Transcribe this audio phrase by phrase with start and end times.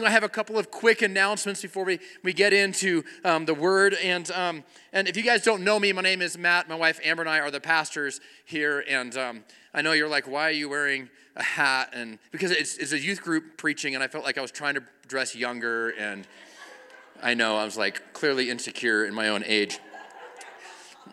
[0.00, 3.94] I have a couple of quick announcements before we, we get into um, the word.
[4.02, 6.68] And, um, and if you guys don't know me, my name is Matt.
[6.68, 8.82] My wife Amber and I are the pastors here.
[8.88, 9.44] And um,
[9.74, 11.90] I know you're like, why are you wearing a hat?
[11.92, 14.74] And because it's, it's a youth group preaching, and I felt like I was trying
[14.74, 15.90] to dress younger.
[15.90, 16.26] And
[17.22, 19.78] I know I was like clearly insecure in my own age.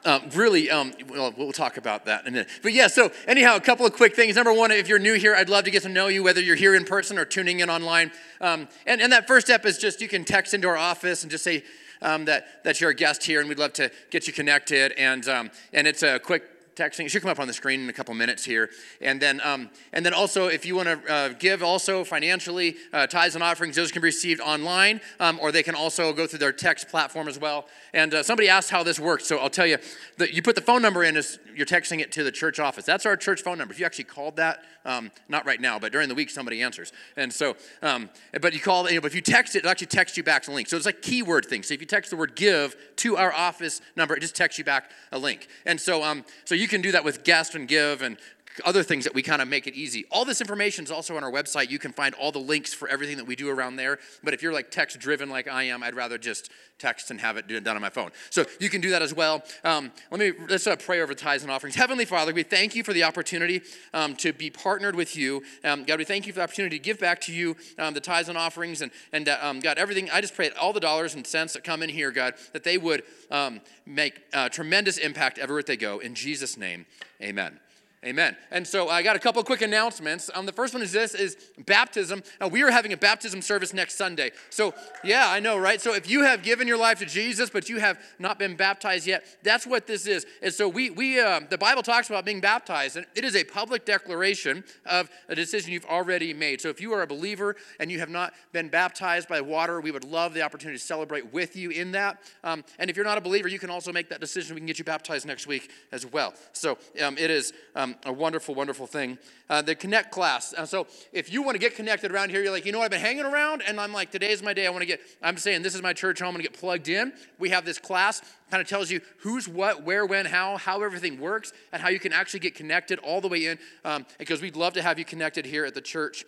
[0.06, 2.50] Um, really, um, well, we'll talk about that in a minute.
[2.62, 4.36] But yeah, so anyhow, a couple of quick things.
[4.36, 6.56] Number one, if you're new here, I'd love to get to know you, whether you're
[6.56, 8.12] here in person or tuning in online.
[8.40, 11.32] Um, and, and that first step is just you can text into our office and
[11.32, 11.64] just say
[12.02, 14.94] um, that, that you're a guest here, and we'd love to get you connected.
[14.94, 16.44] And, um, and it's a quick
[16.76, 17.06] texting.
[17.06, 18.70] It should come up on the screen in a couple minutes here.
[19.02, 23.08] And then, um, and then also, if you want to uh, give also financially, uh,
[23.08, 26.40] tithes and offerings, those can be received online, um, or they can also go through
[26.40, 27.68] their text platform as well.
[27.94, 29.78] And uh, somebody asked how this works, so I'll tell you
[30.18, 32.86] that you put the phone number in as you're texting it to the church office.
[32.86, 33.74] That's our church phone number.
[33.74, 36.94] If you actually called that, um, not right now, but during the week, somebody answers.
[37.18, 38.10] And so, um,
[38.42, 40.48] but you call, you know, but if you text it, it'll actually text you back
[40.48, 40.70] a link.
[40.70, 41.64] So it's like keyword thing.
[41.64, 44.64] So if you text the word give to our office number, it just texts you
[44.64, 45.48] back a link.
[45.66, 48.18] And so, um, so you can do that with guest and give and
[48.66, 50.06] other things that we kind of make it easy.
[50.12, 51.70] All this information is also on our website.
[51.70, 54.00] You can find all the links for everything that we do around there.
[54.24, 57.38] But if you're like text driven like I am, I'd rather just text and have
[57.38, 58.12] it done on my phone.
[58.30, 59.44] So you can do that as well.
[59.64, 61.76] Um, let me let's uh, pray over tithes and offerings.
[61.76, 63.62] Heavenly Father, we thank you for the opportunity
[63.94, 65.44] um, to be partnered with you.
[65.64, 68.00] Um, God, we thank you for the opportunity to give back to you um, the
[68.00, 70.10] tithes and offerings and and uh, um, God, everything.
[70.10, 72.64] I just pray that all the dollars and cents that come in here, God, that
[72.64, 76.00] they would um, make uh, tremendous impact everywhere they go.
[76.00, 76.86] In Jesus' name,
[77.22, 77.60] Amen.
[78.06, 78.38] Amen.
[78.50, 80.32] And so I got a couple quick announcements.
[80.34, 82.24] Um, the first one is this: is baptism.
[82.40, 84.32] Uh, we are having a baptism service next Sunday.
[84.50, 85.82] So yeah, I know, right?
[85.82, 89.06] So if you have given your life to Jesus, but you have not been baptized
[89.06, 90.26] yet, that's what this is.
[90.42, 93.44] And so we we uh, the Bible talks about being baptized, and it is a
[93.44, 96.62] public declaration of a decision you've already made.
[96.62, 99.92] So if you are a believer and you have not been baptized by water, we
[99.92, 102.22] would love the opportunity to celebrate with you in that.
[102.46, 104.56] Um, and if you're not a believer, you can also make that decision.
[104.56, 106.34] We can get you baptized next week as well.
[106.54, 107.52] So um, it is.
[107.90, 109.18] Um, a wonderful, wonderful thing.
[109.50, 110.54] Uh, the Connect class.
[110.54, 112.92] Uh, so if you want to get connected around here, you're like, you know, I've
[112.92, 114.68] been hanging around, and I'm like, today's my day.
[114.68, 115.02] I want to get.
[115.22, 116.30] I'm saying this is my church home.
[116.30, 117.14] I'm going to get plugged in.
[117.40, 118.22] We have this class.
[118.52, 122.00] Kind of tells you who's what, where, when, how, how everything works, and how you
[122.00, 123.58] can actually get connected all the way in.
[123.84, 126.26] Um, because we'd love to have you connected here at the church.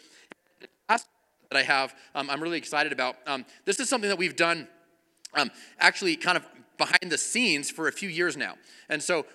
[0.87, 1.03] that
[1.53, 3.17] I have, um, I'm really excited about.
[3.27, 4.67] Um, this is something that we've done
[5.35, 6.45] um, actually kind of
[6.77, 8.55] behind the scenes for a few years now.
[8.89, 9.25] And so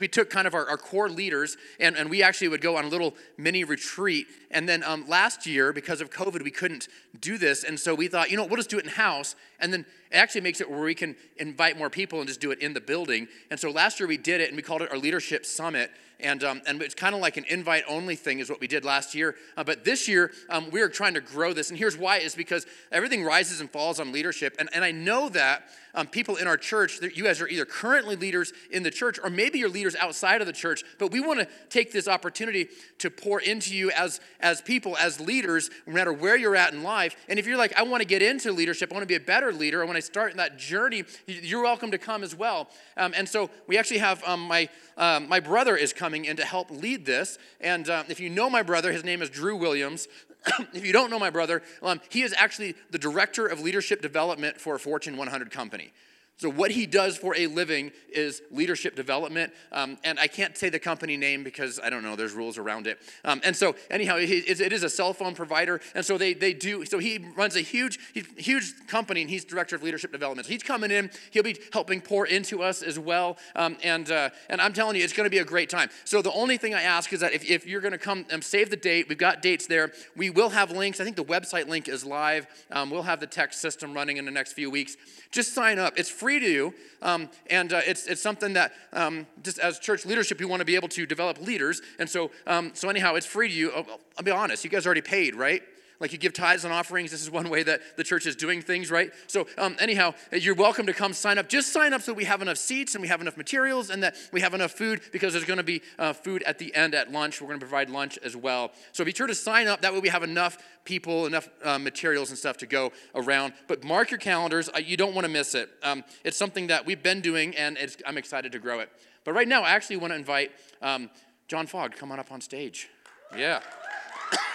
[0.00, 2.84] we took kind of our, our core leaders and, and we actually would go on
[2.84, 4.26] a little mini retreat.
[4.50, 6.88] And then um, last year, because of COVID, we couldn't
[7.20, 7.64] do this.
[7.64, 9.36] And so we thought, you know, we'll just do it in house.
[9.60, 12.52] And then it actually makes it where we can invite more people and just do
[12.52, 13.26] it in the building.
[13.50, 15.90] And so last year we did it and we called it our Leadership Summit.
[16.20, 18.84] And, um, and it's kind of like an invite only thing, is what we did
[18.84, 19.34] last year.
[19.56, 21.70] Uh, but this year, um, we are trying to grow this.
[21.70, 24.54] And here's why is because everything rises and falls on leadership.
[24.58, 25.64] And, and I know that
[25.94, 29.30] um, people in our church, you guys are either currently leaders in the church or
[29.30, 30.82] maybe you're leaders outside of the church.
[30.98, 35.20] But we want to take this opportunity to pour into you as, as people, as
[35.20, 37.16] leaders, no matter where you're at in life.
[37.28, 39.20] And if you're like, I want to get into leadership, I want to be a
[39.20, 42.68] better leader, I want to start that journey, you're welcome to come as well.
[42.96, 46.44] Um, and so we actually have um, my, um, my brother is coming in to
[46.44, 47.38] help lead this.
[47.60, 50.08] And um, if you know my brother, his name is Drew Williams.
[50.74, 54.60] if you don't know my brother, um, he is actually the director of leadership development
[54.60, 55.92] for a Fortune 100 company.
[56.36, 59.52] So, what he does for a living is leadership development.
[59.70, 62.88] Um, and I can't say the company name because I don't know, there's rules around
[62.88, 62.98] it.
[63.24, 65.80] Um, and so, anyhow, it is a cell phone provider.
[65.94, 68.00] And so, they, they do, so he runs a huge,
[68.36, 70.46] huge company and he's director of leadership development.
[70.46, 73.36] So, he's coming in, he'll be helping pour into us as well.
[73.54, 75.88] Um, and, uh, and I'm telling you, it's going to be a great time.
[76.04, 78.42] So, the only thing I ask is that if, if you're going to come, um,
[78.42, 79.92] save the date, we've got dates there.
[80.16, 80.98] We will have links.
[80.98, 82.48] I think the website link is live.
[82.72, 84.96] Um, we'll have the text system running in the next few weeks.
[85.30, 85.94] Just sign up.
[85.96, 90.06] It's free to you, um, and uh, it's, it's something that um, just as church
[90.06, 91.82] leadership, we want to be able to develop leaders.
[91.98, 93.70] And so, um, so anyhow, it's free to you.
[93.72, 93.86] I'll,
[94.18, 95.62] I'll be honest, you guys already paid, right?
[96.00, 97.10] Like you give tithes and offerings.
[97.10, 99.12] This is one way that the church is doing things, right?
[99.26, 101.48] So, um, anyhow, you're welcome to come sign up.
[101.48, 104.16] Just sign up so we have enough seats and we have enough materials and that
[104.32, 107.12] we have enough food because there's going to be uh, food at the end at
[107.12, 107.40] lunch.
[107.40, 108.72] We're going to provide lunch as well.
[108.92, 109.82] So, be sure to sign up.
[109.82, 113.52] That way, we have enough people, enough uh, materials and stuff to go around.
[113.68, 114.68] But mark your calendars.
[114.84, 115.70] You don't want to miss it.
[115.82, 118.90] Um, it's something that we've been doing and I'm excited to grow it.
[119.24, 120.52] But right now, I actually want to invite
[120.82, 121.10] um,
[121.48, 122.88] John Fogg to come on up on stage.
[123.36, 123.60] Yeah.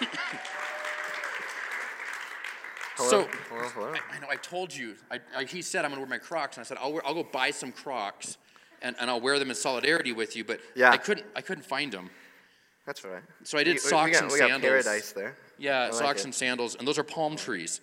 [3.08, 3.28] So.
[3.52, 4.94] I, I, know, I told you.
[5.10, 6.56] I, I, he said, I'm going to wear my Crocs.
[6.56, 8.38] And I said, I'll, wear, I'll go buy some Crocs
[8.82, 10.44] and, and I'll wear them in solidarity with you.
[10.44, 10.90] But yeah.
[10.90, 12.10] I, couldn't, I couldn't find them.
[12.86, 13.22] That's right.
[13.44, 14.62] So I did we, socks we got, and sandals.
[14.62, 15.36] Paradise there.
[15.58, 16.24] Yeah, like socks it.
[16.26, 16.74] and sandals.
[16.76, 17.80] And those are palm trees.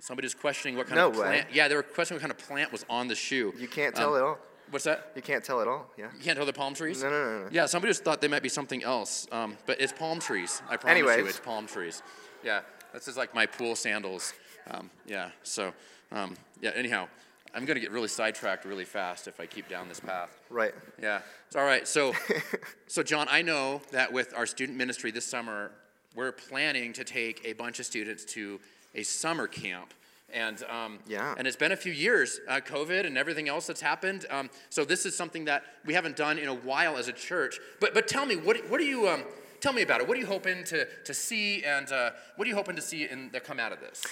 [0.00, 1.22] Somebody was questioning what kind No of way.
[1.22, 1.46] plant.
[1.52, 3.54] Yeah, they were questioning what kind of plant was on the shoe.
[3.56, 4.38] You can't tell Um, at all.
[4.70, 5.12] What's that?
[5.14, 5.90] You can't tell at all.
[5.96, 6.06] Yeah.
[6.16, 7.02] You can't tell the palm trees?
[7.02, 7.48] No, no, no, no.
[7.52, 10.62] Yeah, somebody just thought they might be something else, um, but it's palm trees.
[10.68, 12.02] I promise you, it's palm trees.
[12.42, 12.60] Yeah,
[12.92, 14.32] this is like my pool sandals.
[14.70, 15.72] Um, yeah, so
[16.12, 16.70] um, yeah.
[16.74, 17.08] Anyhow,
[17.54, 20.40] I'm gonna get really sidetracked really fast if I keep down this path.
[20.50, 20.74] Right.
[21.00, 21.86] Yeah, it's all right.
[21.86, 22.12] So,
[22.86, 25.70] so John, I know that with our student ministry this summer,
[26.14, 28.60] we're planning to take a bunch of students to
[28.94, 29.92] a summer camp.
[30.32, 31.34] And, um, Yeah.
[31.36, 34.26] and it's been a few years, uh, COVID and everything else that's happened.
[34.30, 37.60] Um, so this is something that we haven't done in a while as a church.
[37.80, 39.24] But, but tell me, what, what are you, um,
[39.60, 40.08] tell me about it.
[40.08, 43.08] What are you hoping to, to see and uh, what are you hoping to see
[43.08, 44.02] in, that come out of this?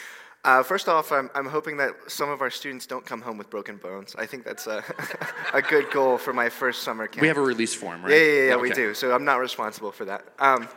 [0.44, 3.48] Uh, first off, I'm, I'm hoping that some of our students don't come home with
[3.48, 4.16] broken bones.
[4.18, 4.82] I think that's a,
[5.54, 7.22] a good goal for my first summer camp.
[7.22, 8.10] We have a release form, right?
[8.10, 8.74] Yeah, yeah, yeah, we Okay.
[8.74, 8.94] do.
[8.94, 10.24] So I'm not responsible for that.
[10.40, 10.68] Um,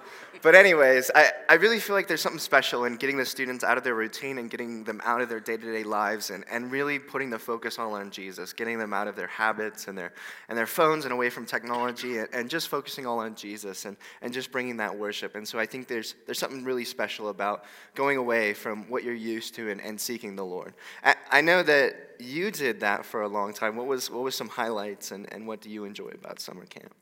[0.41, 3.77] but anyways, I, I really feel like there's something special in getting the students out
[3.77, 7.29] of their routine and getting them out of their day-to-day lives and, and really putting
[7.29, 10.13] the focus all on Jesus, getting them out of their habits and their
[10.49, 13.97] and their phones and away from technology and, and just focusing all on Jesus and,
[14.21, 15.35] and just bringing that worship.
[15.35, 19.13] And so I think there's there's something really special about going away from what you're
[19.13, 20.73] used to and, and seeking the Lord.
[21.03, 23.75] I, I know that you did that for a long time.
[23.75, 26.93] What was what was some highlights and, and what do you enjoy about summer camp?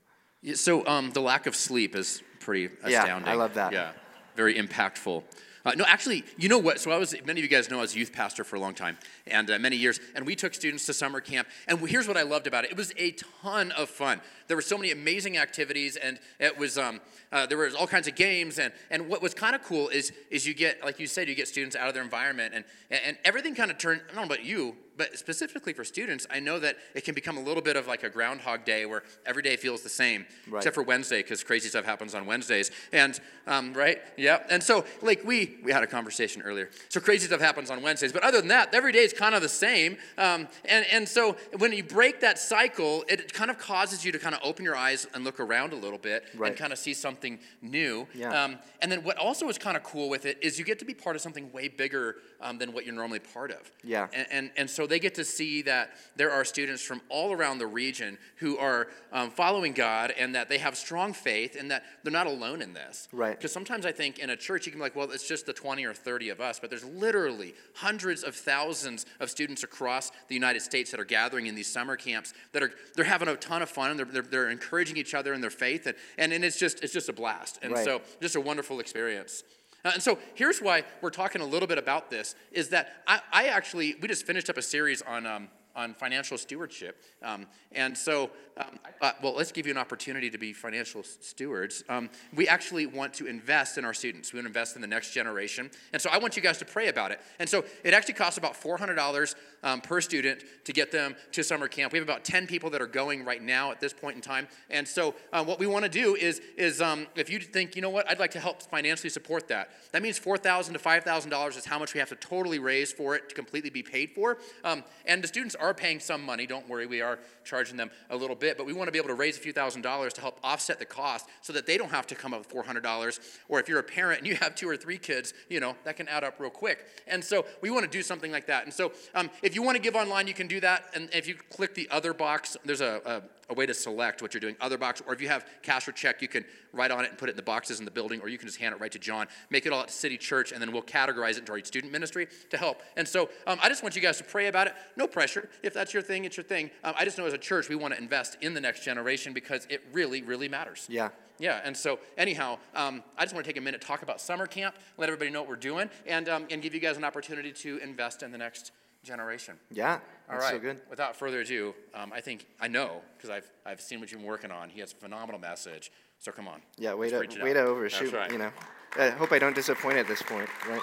[0.44, 3.28] Yeah, so um, the lack of sleep is pretty astounding.
[3.28, 3.74] Yeah, I love that.
[3.74, 3.92] Yeah,
[4.36, 5.24] very impactful.
[5.66, 6.80] Uh, no, actually, you know what?
[6.80, 7.16] So I was.
[7.25, 9.50] Many of you guys know I was a youth pastor for a long time and
[9.50, 11.48] uh, many years, and we took students to summer camp.
[11.69, 13.12] And here's what I loved about it: it was a
[13.42, 14.19] ton of fun.
[14.48, 17.00] There were so many amazing activities, and it was um,
[17.31, 18.60] uh, there was all kinds of games.
[18.60, 21.36] And and what was kind of cool is is you get like you said, you
[21.36, 24.01] get students out of their environment, and and everything kind of turned.
[24.12, 27.38] I don't know about you, but specifically for students, I know that it can become
[27.38, 30.60] a little bit of like a Groundhog Day where every day feels the same, Right.
[30.60, 32.72] except for Wednesday because crazy stuff happens on Wednesdays.
[32.92, 34.44] And um, right, yeah.
[34.50, 36.69] And so like we we had a conversation earlier.
[36.90, 39.42] So crazy stuff happens on Wednesdays, but other than that, every day is kind of
[39.42, 39.98] the same.
[40.18, 44.19] Um, and and so when you break that cycle, it kind of causes you to
[44.19, 46.50] kind of open your eyes and look around a little bit Right.
[46.51, 48.07] and kind of see something new.
[48.13, 48.44] Yeah.
[48.44, 50.86] Um, and then what also is kind of cool with it is you get to
[50.86, 53.72] be part of something way bigger um, than what you're normally part of.
[53.84, 54.07] Yeah.
[54.13, 57.57] And, and, and so they get to see that there are students from all around
[57.57, 61.83] the region who are um, following God and that they have strong faith and that
[62.03, 63.07] they're not alone in this.
[63.12, 63.38] Right.
[63.38, 65.53] Because sometimes I think in a church you can be like, well, it's just the
[65.53, 70.35] 20 or 30 of us, but there's literally hundreds of thousands of students across the
[70.35, 73.62] United States that are gathering in these summer camps that are they're having a ton
[73.62, 76.44] of fun and they're, they're, they're encouraging each other in their faith and, and, and
[76.44, 77.59] it's just it's just a blast.
[77.62, 77.86] And Right.
[77.86, 79.44] so just a wonderful experience.
[79.85, 83.19] Uh, and so here's why we're talking a little bit about this is that I,
[83.31, 87.02] I actually, we just finished up a series on, um, on financial stewardship.
[87.22, 88.80] Um, and so um,
[89.22, 91.84] well, let's give you an opportunity to be financial stewards.
[91.90, 94.31] Um, we actually want to invest in our students.
[94.31, 95.72] We want to invest in the next generation.
[95.92, 97.20] And so I want you guys to pray about it.
[97.40, 101.68] And so it actually costs about $400 um, per student to get them to summer
[101.68, 101.94] camp.
[101.94, 104.48] We have about 10 people that are going right now at this point in time.
[104.70, 107.81] And so uh, what we want to do is, is um, if you think, you
[107.81, 109.72] know what, I'd like to help financially support that.
[109.92, 113.30] That means $4,000 to $5,000 is how much we have to totally raise for it
[113.30, 114.38] to completely be paid for.
[114.64, 116.48] Um, and the students paying some money.
[116.48, 118.57] Don't worry, we are charging them a little bit.
[118.57, 120.80] But we want to be able to raise a few thousand dollars to help offset
[120.80, 123.19] the cost so that they don't have to come up with $400.
[123.50, 125.95] Or if you're a parent and you have two or three kids, you know, that
[125.95, 126.86] can add up real quick.
[127.06, 128.63] And so we want to do something like that.
[128.63, 130.86] And so um, if you want to give online, you can do that.
[130.96, 134.33] And if you click the other box, there's a, a a way to select what
[134.33, 137.03] you're doing, other box, or if you have cash or check, you can write on
[137.03, 138.73] it and put it in the boxes in the building, or you can just hand
[138.73, 141.39] it right to John, make it all at City Church, and then we'll categorize it
[141.39, 142.81] into our student ministry to help.
[142.97, 144.73] And so um, I just want you guys to pray about it.
[144.95, 145.50] No pressure.
[145.62, 146.71] If that's your thing, it's your thing.
[146.83, 149.33] Um, I just know as a church, we want to invest in the next generation
[149.33, 150.88] because it really, really matters.
[150.89, 151.09] Yeah.
[151.39, 154.45] Yeah, and so anyhow, um, I just want to take a minute, talk about summer
[154.45, 157.51] camp, let everybody know what we're doing, and, um, and give you guys an opportunity
[157.51, 158.71] to invest in the next
[159.03, 159.55] generation.
[159.72, 159.93] Yeah.
[159.93, 160.51] All That's right.
[160.53, 160.81] so good.
[160.89, 164.29] Without further ado, um, I think I know because I've I've seen what you've been
[164.29, 164.69] working on.
[164.69, 165.91] He has a phenomenal message.
[166.19, 166.62] So come on.
[166.77, 167.53] Yeah, way Let's to way out.
[167.55, 168.12] to overshoot.
[168.12, 168.31] That's right.
[168.31, 168.51] You know,
[168.98, 170.50] I hope I don't disappoint at this point.
[170.69, 170.81] Right?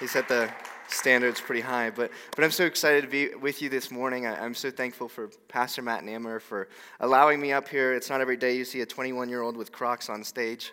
[0.00, 0.50] He set the
[0.88, 4.26] standards pretty high, but but I'm so excited to be with you this morning.
[4.26, 6.68] I, I'm so thankful for Pastor Matt and Amber for
[7.00, 7.92] allowing me up here.
[7.92, 10.72] It's not every day you see a 21 year old with Crocs on stage.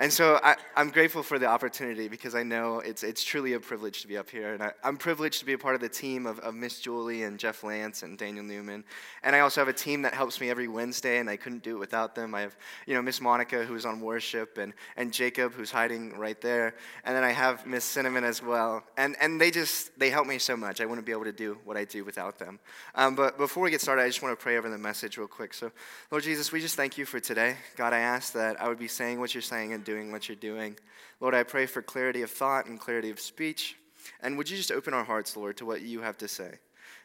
[0.00, 3.60] And so I, I'm grateful for the opportunity because I know it's, it's truly a
[3.60, 4.54] privilege to be up here.
[4.54, 7.24] And I, I'm privileged to be a part of the team of, of Miss Julie
[7.24, 8.82] and Jeff Lance and Daniel Newman.
[9.22, 11.76] And I also have a team that helps me every Wednesday, and I couldn't do
[11.76, 12.34] it without them.
[12.34, 16.40] I have, you know, Miss Monica, who's on worship, and, and Jacob, who's hiding right
[16.40, 16.76] there.
[17.04, 18.82] And then I have Miss Cinnamon as well.
[18.96, 20.80] And, and they just, they help me so much.
[20.80, 22.58] I wouldn't be able to do what I do without them.
[22.94, 25.28] Um, but before we get started, I just want to pray over the message real
[25.28, 25.52] quick.
[25.52, 25.70] So,
[26.10, 27.56] Lord Jesus, we just thank you for today.
[27.76, 30.36] God, I ask that I would be saying what you're saying and doing what you're
[30.36, 30.78] doing.
[31.20, 33.76] Lord, I pray for clarity of thought and clarity of speech.
[34.22, 36.52] And would you just open our hearts, Lord, to what you have to say?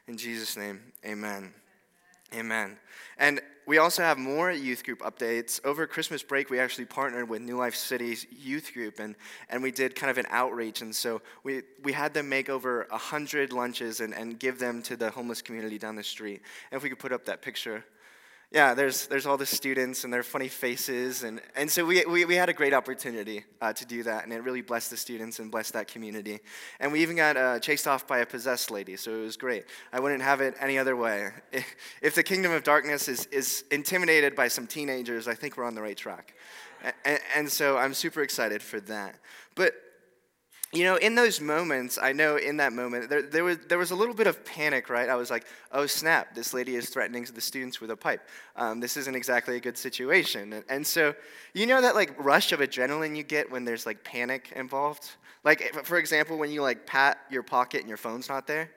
[0.07, 1.53] In Jesus' name, amen.
[2.33, 2.77] Amen.
[3.17, 5.63] And we also have more youth group updates.
[5.65, 9.15] Over Christmas break, we actually partnered with New Life City's youth group, and,
[9.49, 10.81] and we did kind of an outreach.
[10.81, 14.95] And so we, we had them make over 100 lunches and, and give them to
[14.95, 16.41] the homeless community down the street.
[16.71, 17.83] And if we could put up that picture
[18.51, 21.23] yeah, there's, there's all the students and their funny faces.
[21.23, 24.31] And, and so we, we, we had a great opportunity uh, to do that, and
[24.31, 26.39] it really blessed the students and blessed that community.
[26.79, 29.65] And we even got uh, chased off by a possessed lady, so it was great.
[29.91, 31.31] I wouldn't have it any other way.
[32.01, 35.73] If the kingdom of darkness is, is intimidated by some teenagers, I think we're on
[35.73, 36.35] the right track.
[37.03, 39.15] And, and so I'm super excited for that.
[39.55, 39.73] But
[40.75, 43.91] you know, in those moments, I know in that moment, there, there, was, there was
[43.91, 45.09] a little bit of panic, right?
[45.09, 48.27] I was like, oh, snap, this lady is threatening the students with a pipe.
[48.55, 50.53] Um, this isn't exactly a good situation.
[50.53, 51.15] And, and, so,
[51.53, 55.11] you know that like rush of adrenaline you get when there's like panic involved?
[55.43, 58.69] Like, for example, when you like pat your pocket and your phone's not there?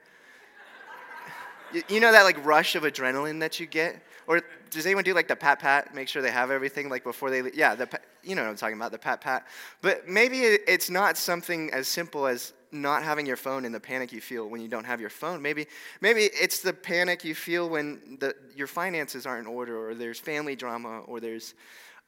[1.72, 4.02] you, you know that like rush of adrenaline that you get?
[4.28, 7.30] Or does anyone do like the pat pat, make sure they have everything like before
[7.30, 7.54] they leave?
[7.54, 7.88] Yeah, the
[8.22, 9.46] you know what I'm talking about, the pat pat.
[9.80, 14.12] But maybe it's not something as simple as not having your phone and the panic
[14.12, 15.40] you feel when you don't have your phone.
[15.40, 15.66] Maybe,
[16.02, 20.20] maybe it's the panic you feel when the, your finances aren't in order, or there's
[20.20, 21.54] family drama, or there's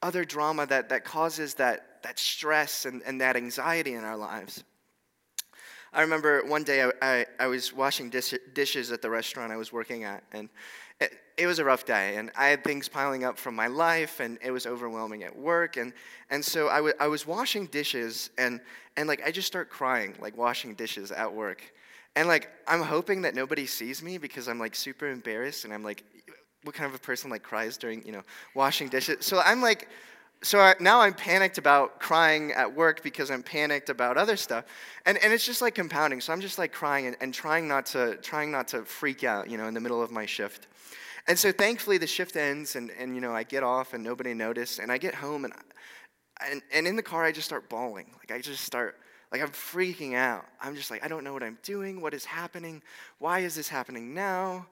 [0.02, 4.62] other drama that, that causes that, that stress and, and that anxiety in our lives.
[5.94, 9.56] I remember one day I, I, I was washing dish, dishes at the restaurant I
[9.56, 10.50] was working at, and
[11.00, 14.20] it, it, was a rough day, and I had things piling up from my life,
[14.20, 15.92] and it was overwhelming at work, and,
[16.30, 18.60] and so I, w- I was washing dishes, and,
[18.96, 21.62] and like I just start crying, like washing dishes at work,
[22.16, 25.84] and like I'm hoping that nobody sees me because I'm like super embarrassed, and I'm
[25.84, 26.04] like,
[26.64, 28.22] what kind of a person like cries during you know
[28.54, 29.24] washing dishes?
[29.24, 29.88] So I'm like.
[30.42, 34.64] So I, now I'm panicked about crying at work because I'm panicked about other stuff,
[35.04, 36.20] and, and it's just like compounding.
[36.22, 39.50] So I'm just like crying and, and trying not to trying not to freak out,
[39.50, 40.66] you know, in the middle of my shift.
[41.26, 44.34] And so thankfully the shift ends and, and you know, I get off and nobody
[44.34, 44.78] noticed.
[44.78, 45.54] And I get home and,
[46.44, 48.10] and, and in the car I just start bawling.
[48.18, 48.98] Like I just start,
[49.30, 50.46] like I'm freaking out.
[50.60, 52.00] I'm just like, I don't know what I'm doing.
[52.00, 52.82] What is happening?
[53.18, 54.66] Why is this happening now?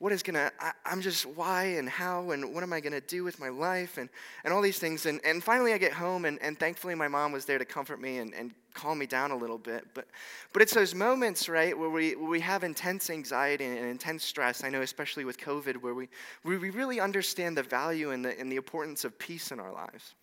[0.00, 3.22] What is gonna I, am just why and how and what am i gonna do
[3.22, 4.08] with my life and,
[4.44, 5.04] and all these things.
[5.06, 8.00] And, and finally i get home and, and thankfully my mom was there to comfort
[8.00, 9.86] me and, and calm me down a little bit.
[9.94, 10.08] But
[10.52, 14.64] but it's those moments right where we where we have intense anxiety and intense stress.
[14.64, 16.08] I know especially with covid where we
[16.42, 19.72] where we really understand the value and the, and the importance of peace in our
[19.72, 20.14] lives.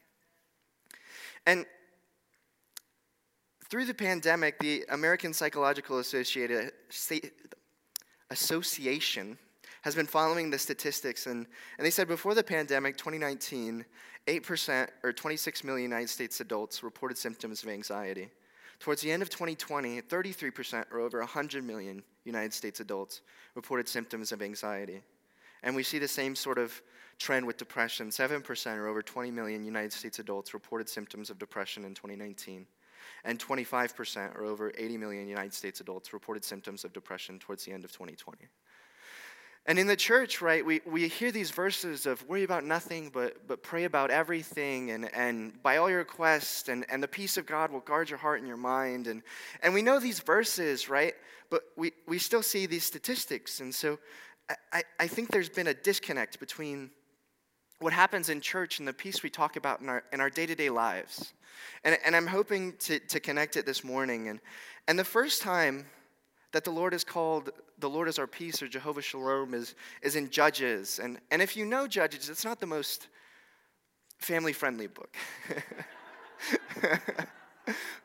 [1.45, 1.67] And
[3.69, 6.57] through the pandemic the american psychological association
[9.87, 13.85] has been following the statistics, and, and they said before the pandemic, 2019,
[14.27, 18.29] 8% or 26 million United States adults reported symptoms of anxiety.
[18.81, 23.21] Towards the end of 2020, 33% or over 100 million United States adults
[23.55, 25.01] reported symptoms of anxiety.
[25.63, 26.81] And we see the same sort of
[27.17, 28.09] trend with depression.
[28.09, 32.67] 7% or over 20 million United States adults reported symptoms of depression in 2019.
[33.23, 37.71] And 25% or over 80 million United States adults reported symptoms of depression towards the
[37.71, 38.49] end of 2020.
[39.69, 43.45] And in the church, right, we, we hear these verses of worry about nothing, but,
[43.47, 47.45] but pray about everything, and, and by all your requests, and, and the peace of
[47.45, 49.07] God will guard your heart and your mind.
[49.07, 49.21] And,
[49.61, 51.13] and we know these verses, right,
[51.49, 53.59] but we, we still see these statistics.
[53.59, 53.99] And so
[54.71, 56.89] I, I think there's been a disconnect between
[57.79, 60.69] what happens in church and the peace we talk about in our, in our day-to-day
[60.69, 61.33] lives.
[61.83, 64.29] And, and I'm hoping to, to connect it this morning.
[64.29, 64.39] And,
[64.87, 65.87] and the first time
[66.51, 70.15] that the Lord is called, the Lord is our peace, or Jehovah Shalom, is, is
[70.15, 70.99] in Judges.
[70.99, 73.07] And, and if you know Judges, it's not the most
[74.19, 75.15] family friendly book.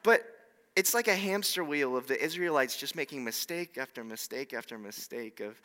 [0.03, 0.23] but
[0.75, 5.41] it's like a hamster wheel of the Israelites just making mistake after mistake after mistake
[5.41, 5.61] of,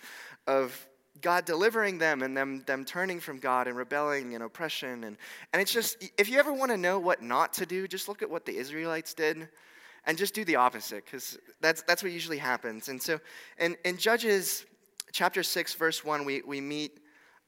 [0.48, 0.88] of
[1.22, 5.05] God delivering them and them, them turning from God and rebelling and oppression.
[5.05, 5.17] And,
[5.53, 8.22] and it's just, if you ever want to know what not to do, just look
[8.22, 9.48] at what the Israelites did
[10.08, 12.88] and just do the opposite because that's, that's what usually happens.
[12.88, 13.20] And so
[13.60, 14.66] in, in Judges
[15.12, 17.00] chapter 6, verse 1, we, we meet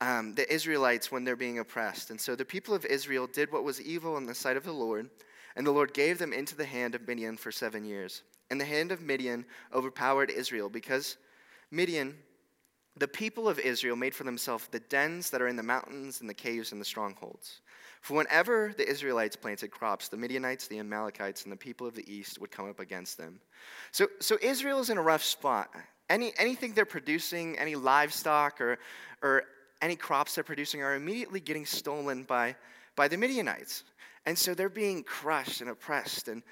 [0.02, 2.12] um, the Israelites when they're being oppressed.
[2.12, 4.74] And so the people of Israel did what was evil in the sight of the
[4.74, 5.10] Lord,
[5.56, 8.24] and the Lord gave them into the hand of Midian for seven years.
[8.52, 11.18] And the hand of Midian overpowered Israel because
[11.72, 12.16] Midian,
[13.00, 16.30] the people of Israel, made for themselves the dens that are in the mountains and
[16.30, 17.62] the caves and the strongholds.
[18.02, 22.12] For whenever the Israelites planted crops, the Midianites, the Amalekites, and the people of the
[22.12, 23.40] east would come up against them.
[23.92, 25.70] So, so Israel is in a rough spot.
[26.10, 28.80] Any, anything they're producing, any livestock or,
[29.22, 29.44] or
[29.82, 32.56] any crops they're producing, are immediately getting stolen by,
[32.96, 33.84] by the Midianites.
[34.26, 36.28] And so they're being crushed and oppressed.
[36.28, 36.44] And,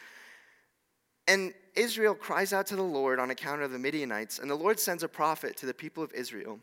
[1.28, 4.80] And Israel cries out to the Lord on account of the Midianites, and the Lord
[4.80, 6.60] sends a prophet to the people of Israel.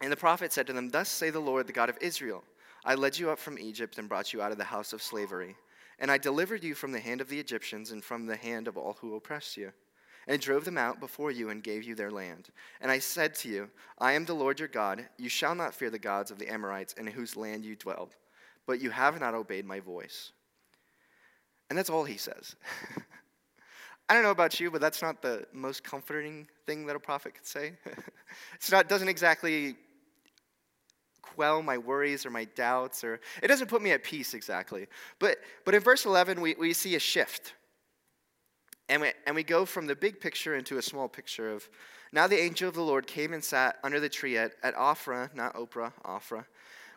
[0.00, 2.42] And the prophet said to them, Thus say the Lord, the God of Israel
[2.84, 5.56] I led you up from Egypt and brought you out of the house of slavery.
[5.98, 8.76] And I delivered you from the hand of the Egyptians and from the hand of
[8.76, 9.72] all who oppressed you.
[10.28, 12.48] And drove them out before you and gave you their land.
[12.80, 15.06] And I said to you, I am the Lord your God.
[15.18, 18.14] You shall not fear the gods of the Amorites in whose land you dwelled.
[18.66, 20.32] But you have not obeyed my voice.
[21.70, 22.56] And that's all he says.
[24.08, 27.34] I don't know about you, but that's not the most comforting thing that a prophet
[27.34, 27.72] could say.
[28.54, 29.76] it's not doesn't exactly
[31.22, 34.86] quell my worries or my doubts, or it doesn't put me at peace exactly.
[35.18, 37.54] But but in verse 11, we, we see a shift.
[38.88, 41.68] And we, and we go from the big picture into a small picture of
[42.12, 45.34] now the angel of the Lord came and sat under the tree at, at Ophrah,
[45.34, 46.44] not Oprah, Ophrah,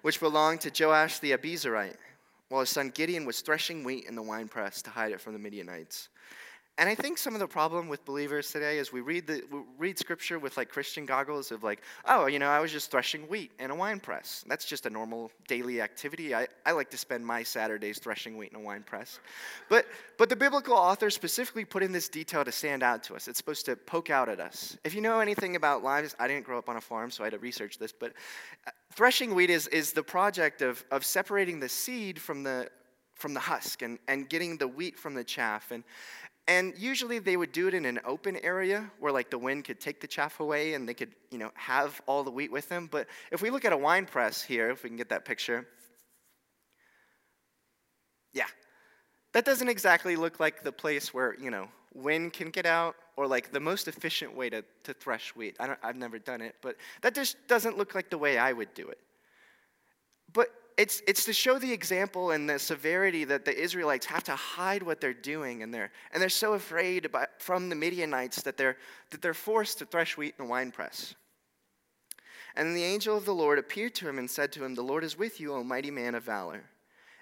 [0.04, 1.98] which belonged to Joash the Abiezrite,
[2.50, 5.40] while his son Gideon was threshing wheat in the winepress to hide it from the
[5.40, 6.10] Midianites.
[6.80, 9.60] And I think some of the problem with believers today is we read the we
[9.78, 13.24] read scripture with like Christian goggles of like, oh, you know, I was just threshing
[13.24, 14.46] wheat in a wine press.
[14.48, 16.34] That's just a normal daily activity.
[16.34, 19.20] I, I like to spend my Saturdays threshing wheat in a wine press.
[19.68, 23.28] But but the biblical author specifically put in this detail to stand out to us.
[23.28, 24.78] It's supposed to poke out at us.
[24.86, 27.28] If you know anything about lives, I didn't grow up on a farm, so I
[27.28, 28.14] had to research this, but
[28.66, 32.70] uh, threshing wheat is, is the project of, of separating the seed from the
[33.16, 35.72] from the husk and, and getting the wheat from the chaff.
[35.72, 35.84] And,
[36.50, 39.80] and usually they would do it in an open area where like the wind could
[39.80, 42.90] take the chaff away and they could, you know, have all the wheat with them.
[42.92, 45.68] But if we look at a wine press here, if we can get that picture.
[48.34, 48.48] Yeah.
[49.34, 53.28] That doesn't exactly look like the place where, you know, wind can get out or
[53.28, 55.56] like the most efficient way to, to thresh wheat.
[55.60, 58.54] I don't, I've never done it, but that just doesn't look like the way I
[58.54, 58.98] would do it.
[60.34, 60.48] But
[60.80, 64.82] it's, it's to show the example and the severity that the Israelites have to hide
[64.82, 67.06] what they're doing, and they're, and they're so afraid
[67.38, 68.78] from the Midianites that they're,
[69.12, 71.16] that they're forced to thresh wheat in a winepress.
[72.56, 75.04] And the angel of the Lord appeared to him and said to him, The Lord
[75.04, 76.64] is with you, O mighty man of valor.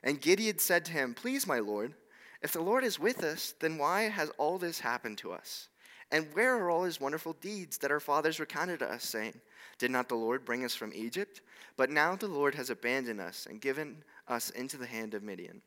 [0.04, 1.96] And Gideon said to him, Please, my Lord,
[2.44, 5.68] if the Lord is with us, then why has all this happened to us?
[6.12, 9.40] And where are all his wonderful deeds that our fathers recounted to us, saying,
[9.78, 11.42] Did not the Lord bring us from Egypt?
[11.76, 15.62] But now the Lord has abandoned us and given us into the hand of Midian.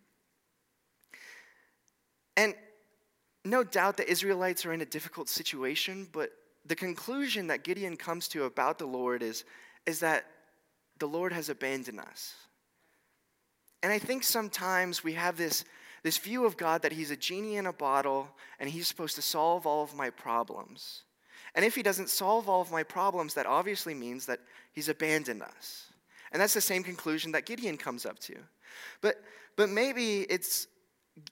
[2.36, 2.54] And
[3.44, 6.30] no doubt the Israelites are in a difficult situation, but
[6.66, 9.44] the conclusion that Gideon comes to about the Lord is,
[9.86, 10.26] is that
[10.98, 12.34] the Lord has abandoned us.
[13.82, 15.64] And I think sometimes we have this
[16.02, 19.22] this view of God that He's a genie in a bottle and He's supposed to
[19.22, 21.02] solve all of my problems.
[21.54, 24.40] And if He doesn't solve all of my problems, that obviously means that
[24.72, 25.86] He's abandoned us.
[26.32, 28.36] And that's the same conclusion that Gideon comes up to.
[29.00, 29.22] But,
[29.56, 30.68] but maybe it's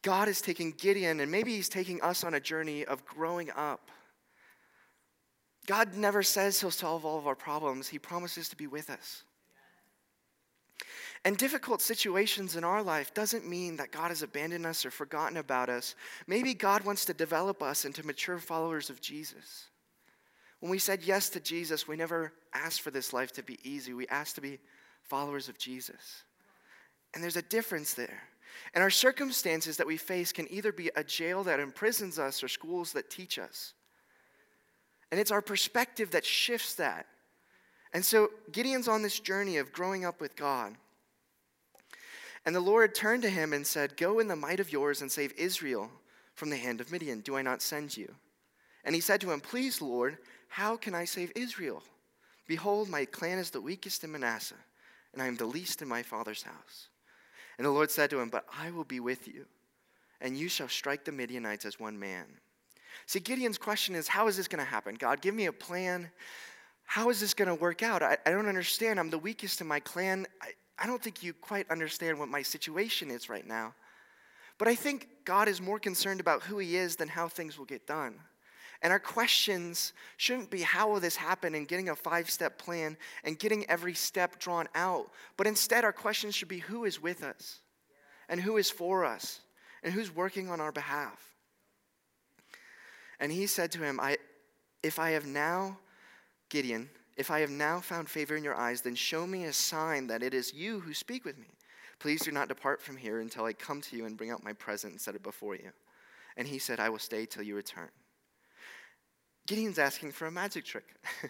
[0.03, 3.91] God is taking Gideon and maybe He's taking us on a journey of growing up.
[5.67, 9.23] God never says He'll solve all of our problems, He promises to be with us.
[11.25, 15.37] And difficult situations in our life doesn't mean that God has abandoned us or forgotten
[15.37, 15.95] about us.
[16.27, 19.67] Maybe God wants to develop us into mature followers of Jesus.
[20.61, 23.93] When we said yes to Jesus, we never asked for this life to be easy.
[23.95, 24.59] We asked to be
[25.03, 26.23] followers of Jesus.
[27.15, 28.23] And there's a difference there.
[28.75, 32.49] And our circumstances that we face can either be a jail that imprisons us or
[32.49, 33.75] schools that teach us.
[35.11, 37.07] And it's our perspective that shifts that.
[37.93, 40.77] And so Gideon's on this journey of growing up with God.
[42.49, 45.13] And the Lord turned to him and said, Go in the might of yours and
[45.13, 45.91] save Israel
[46.33, 47.21] from the hand of Midian.
[47.21, 48.11] Do I not send you?
[48.87, 50.17] And he said to him, Please, Lord,
[50.49, 51.83] how can I save Israel?
[52.47, 54.55] Behold, my clan is the weakest in Manasseh,
[55.13, 56.89] and I am the least in my father's house.
[57.59, 59.45] And the Lord said to him, But I will be with you,
[60.23, 62.25] and you shall strike the Midianites as one man.
[63.05, 64.95] See, Gideon's question is, How is this going to happen?
[64.95, 66.11] God, give me a plan.
[66.87, 68.03] How is this going to work out?
[68.03, 68.99] I, I, don't understand.
[68.99, 70.27] I'm the weakest in my clan.
[70.41, 73.75] I, I don't think you quite understand what my situation is right now.
[74.59, 77.65] But I think God is more concerned about who He is than how things will
[77.65, 78.15] get done.
[78.83, 82.97] And our questions shouldn't be how will this happen and getting a five step plan
[83.25, 85.11] and getting every step drawn out.
[85.37, 87.61] But instead, our questions should be who is with us
[88.29, 89.41] and who is for us
[89.83, 91.35] and who's working on our behalf.
[93.19, 94.17] And he said to him, I,
[94.83, 95.79] If I have now,
[96.49, 100.07] Gideon, if I have now found favor in your eyes, then show me a sign
[100.07, 101.49] that it is you who speak with me.
[101.99, 104.53] Please do not depart from here until I come to you and bring out my
[104.53, 105.71] present and set it before you.
[106.37, 107.89] And he said, I will stay till you return.
[109.47, 110.95] Gideon's asking for a magic trick.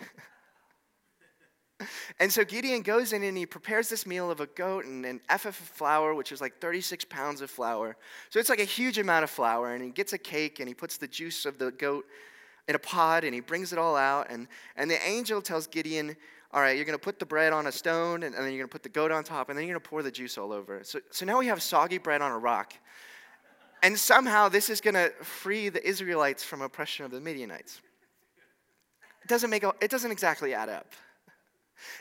[2.19, 5.21] And so Gideon goes in and he prepares this meal of a goat and an
[5.29, 7.97] ephah of flour, which is like 36 pounds of flour.
[8.31, 9.75] So it's like a huge amount of flour.
[9.75, 12.07] And he gets a cake and he puts the juice of the goat
[12.69, 14.31] in a pot and he brings it all out.
[14.31, 16.15] And, and the angel tells Gideon,
[16.53, 18.61] All right, you're going to put the bread on a stone and, and then you're
[18.61, 20.39] going to put the goat on top and then you're going to pour the juice
[20.39, 20.81] all over.
[20.85, 22.75] So, so now we have soggy bread on a rock.
[23.83, 27.81] And somehow this is going to free the Israelites from oppression of the Midianites.
[29.23, 30.93] It doesn't, make, it doesn't exactly add up.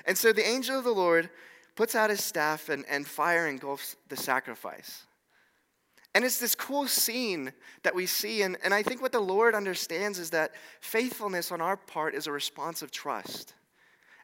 [0.06, 1.30] And so the angel of the Lord
[1.75, 5.07] puts out his staff and, and fire engulfs the sacrifice.
[6.17, 7.53] And it's this cool scene
[7.84, 8.41] that we see.
[8.41, 12.25] And, and I think what the Lord understands is that faithfulness on our part is
[12.25, 13.53] a response of trust.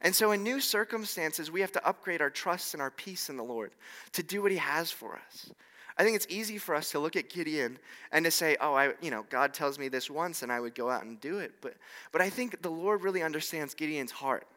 [0.01, 3.37] And so, in new circumstances, we have to upgrade our trust and our peace in
[3.37, 3.73] the Lord
[4.13, 5.51] to do what He has for us.
[5.95, 7.77] I think it's easy for us to look at Gideon
[8.11, 10.73] and to say, oh, I, you know, God tells me this once and I would
[10.73, 11.51] go out and do it.
[11.61, 11.75] But,
[12.11, 14.47] but I think the Lord really understands Gideon's heart.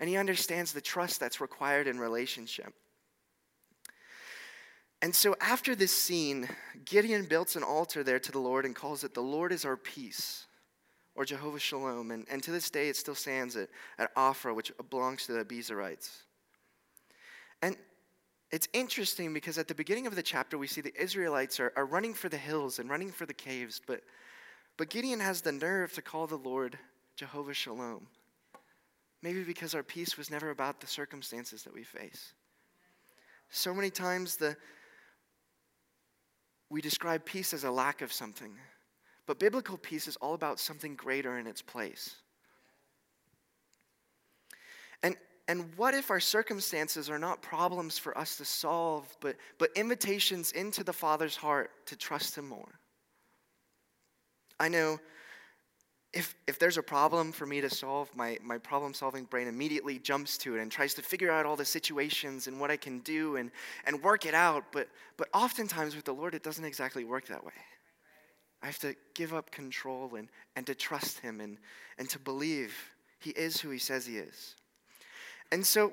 [0.00, 2.72] And he understands the trust that's required in relationship.
[5.00, 6.48] And so after this scene,
[6.84, 9.76] Gideon builds an altar there to the Lord and calls it the Lord is our
[9.76, 10.46] peace,
[11.14, 12.10] or Jehovah Shalom.
[12.10, 15.44] And, and to this day, it still stands at, at Ophrah, which belongs to the
[15.44, 16.10] Abiezrites.
[17.62, 17.76] And
[18.50, 21.86] it's interesting because at the beginning of the chapter, we see the Israelites are, are
[21.86, 24.02] running for the hills and running for the caves, but,
[24.76, 26.78] but Gideon has the nerve to call the Lord
[27.14, 28.06] Jehovah Shalom.
[29.22, 32.32] Maybe because our peace was never about the circumstances that we face.
[33.50, 34.56] So many times the,
[36.70, 38.52] we describe peace as a lack of something,
[39.26, 42.16] but biblical peace is all about something greater in its place.
[45.02, 45.16] And
[45.48, 50.52] and what if our circumstances are not problems for us to solve, but, but invitations
[50.52, 52.78] into the Father's heart to trust Him more?
[54.60, 55.00] I know
[56.12, 59.98] if, if there's a problem for me to solve, my, my problem solving brain immediately
[59.98, 63.00] jumps to it and tries to figure out all the situations and what I can
[63.00, 63.50] do and,
[63.86, 64.64] and work it out.
[64.72, 67.52] But, but oftentimes with the Lord, it doesn't exactly work that way.
[68.62, 71.58] I have to give up control and, and to trust Him and,
[71.98, 72.74] and to believe
[73.20, 74.56] He is who He says He is.
[75.52, 75.92] And so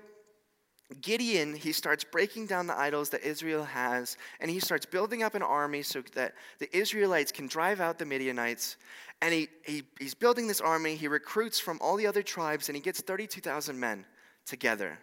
[1.02, 5.34] Gideon, he starts breaking down the idols that Israel has, and he starts building up
[5.34, 8.78] an army so that the Israelites can drive out the Midianites.
[9.22, 10.96] And he, he, he's building this army.
[10.96, 14.06] He recruits from all the other tribes, and he gets 32,000 men
[14.46, 15.00] together.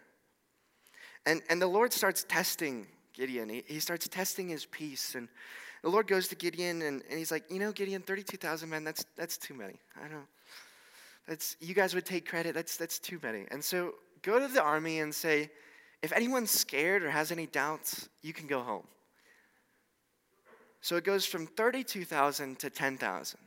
[1.25, 3.49] And, and the Lord starts testing Gideon.
[3.49, 5.15] He, he starts testing his peace.
[5.15, 5.27] And
[5.81, 9.05] the Lord goes to Gideon, and, and he's like, You know, Gideon, 32,000 men, that's,
[9.17, 9.79] that's too many.
[9.97, 10.27] I don't.
[11.27, 12.53] That's, you guys would take credit.
[12.53, 13.45] That's, that's too many.
[13.51, 15.49] And so go to the army and say,
[16.03, 18.85] if anyone's scared or has any doubts, you can go home.
[20.81, 23.39] So it goes from 32,000 to 10,000.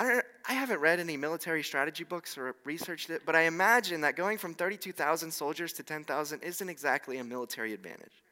[0.00, 4.16] I, I haven't read any military strategy books or researched it, but I imagine that
[4.16, 8.24] going from 32,000 soldiers to 10,000 isn't exactly a military advantage.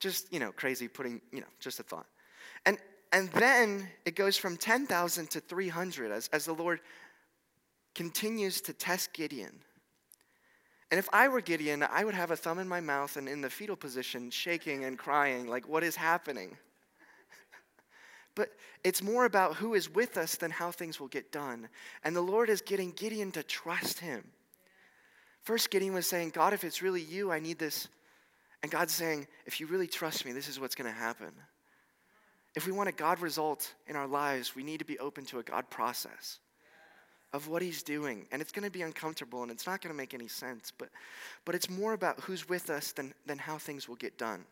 [0.00, 2.06] Just, you know, crazy putting, you know, just a thought.
[2.66, 2.76] And,
[3.10, 6.80] and then it goes from 10,000 to 300 as, as the Lord
[7.94, 9.60] continues to test Gideon.
[10.90, 13.42] And if I were Gideon, I would have a thumb in my mouth and in
[13.42, 16.56] the fetal position, shaking and crying, like, what is happening?
[18.34, 18.50] but
[18.84, 21.68] it's more about who is with us than how things will get done.
[22.04, 24.24] And the Lord is getting Gideon to trust him.
[25.42, 27.88] First, Gideon was saying, God, if it's really you, I need this.
[28.62, 31.32] And God's saying, if you really trust me, this is what's going to happen.
[32.56, 35.38] If we want a God result in our lives, we need to be open to
[35.38, 36.38] a God process
[37.32, 38.26] of what he's doing.
[38.32, 40.88] And it's going to be uncomfortable and it's not going to make any sense, but,
[41.44, 44.44] but it's more about who's with us than, than how things will get done.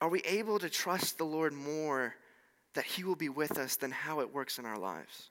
[0.00, 2.16] Are we able to trust the Lord more
[2.74, 5.30] that he will be with us than how it works in our lives?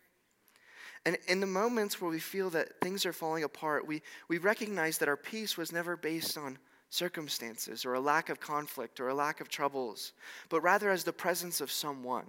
[1.06, 4.98] And in the moments where we feel that things are falling apart, we, we recognize
[5.00, 6.58] that our peace was never based on
[6.90, 10.14] circumstances or a lack of conflict or a lack of troubles,
[10.50, 12.26] but rather as the presence of someone,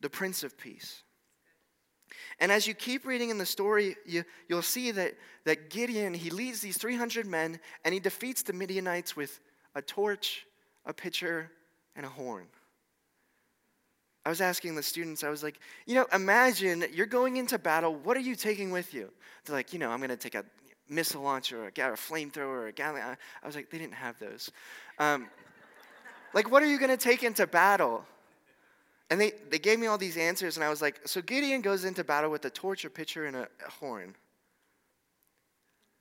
[0.00, 1.02] the Prince of Peace.
[2.38, 6.30] And as you keep reading in the story, you, you'll see that, that Gideon, he
[6.30, 9.40] leads these 300 men and he defeats the Midianites with
[9.74, 10.46] a torch,
[10.86, 11.50] a pitcher,
[11.96, 12.46] and a horn.
[14.24, 17.94] I was asking the students, I was like, you know, imagine you're going into battle.
[17.94, 19.10] What are you taking with you?
[19.44, 20.44] They're like, you know, I'm going to take a
[20.88, 23.02] missile launcher or a, a flamethrower or a gallon.
[23.02, 24.50] I was like, they didn't have those.
[24.98, 25.28] Um,
[26.34, 28.04] like, what are you going to take into battle?
[29.10, 31.84] And they, they gave me all these answers, and I was like, so Gideon goes
[31.84, 33.48] into battle with a torch, a pitcher, and a,
[33.80, 34.14] horn.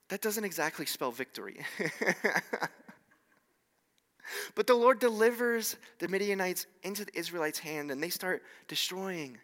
[0.10, 1.58] That doesn't exactly spell victory.
[4.56, 9.40] but the Lord delivers the Midianites into the Israelites' hand, and they start destroying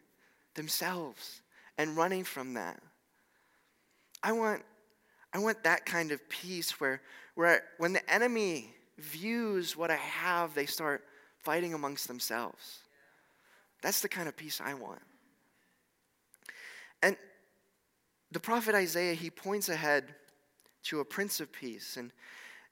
[0.53, 1.41] themselves
[1.79, 2.79] and running from that.
[4.21, 4.61] I want,
[5.33, 7.01] I want that kind of peace where,
[7.33, 11.03] where when the enemy views what I have, they start
[11.39, 12.84] fighting amongst themselves.
[13.85, 15.03] That's the kind of peace I want.
[17.03, 17.15] And
[18.31, 20.15] the prophet Isaiah, he points ahead
[20.85, 22.11] to a prince of peace, and,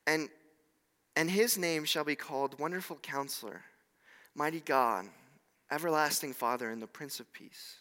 [0.08, 0.28] and,
[1.16, 3.62] and his name shall be called Wonderful Counselor,
[4.34, 5.06] Mighty God,
[5.70, 7.76] Everlasting Father, and the Prince of Peace.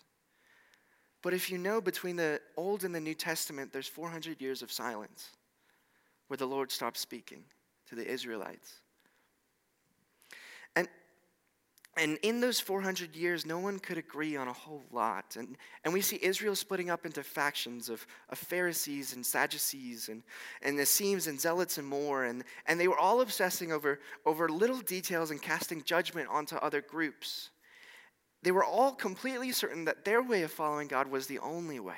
[1.23, 4.71] But if you know, between the Old and the New Testament, there's 400 years of
[4.71, 5.31] silence
[6.29, 7.45] where the Lord stopped speaking
[7.89, 8.75] to the Israelites.
[10.77, 10.87] And,
[11.97, 15.37] and in those 400 years, no one could agree on a whole lot.
[15.39, 20.23] And, and we see Israel splitting up into factions of, of Pharisees and Sadducees and,
[20.63, 22.25] and Essenes and Zealots and more.
[22.25, 26.81] And, and they were all obsessing over, over little details and casting judgment onto other
[26.81, 27.51] groups.
[28.43, 31.95] They were all completely certain that their way of following God was the only way.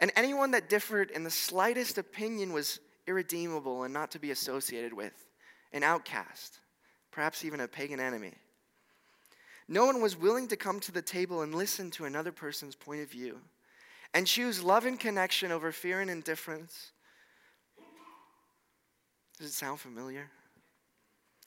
[0.00, 4.94] And anyone that differed in the slightest opinion was irredeemable and not to be associated
[4.94, 5.12] with,
[5.72, 6.60] an outcast,
[7.18, 8.32] perhaps even a pagan enemy.
[9.66, 13.02] No one was willing to come to the table and listen to another person's point
[13.02, 13.40] of view
[14.14, 16.92] and choose love and connection over fear and indifference.
[19.36, 20.30] Does it sound familiar?